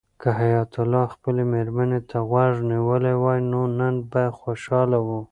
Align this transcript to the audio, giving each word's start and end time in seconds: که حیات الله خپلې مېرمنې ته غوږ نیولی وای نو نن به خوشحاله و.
که 0.21 0.27
حیات 0.39 0.71
الله 0.83 1.05
خپلې 1.15 1.43
مېرمنې 1.53 1.99
ته 2.09 2.17
غوږ 2.29 2.53
نیولی 2.71 3.15
وای 3.23 3.39
نو 3.51 3.61
نن 3.79 3.95
به 4.11 4.23
خوشحاله 4.39 4.99
و. 5.05 5.07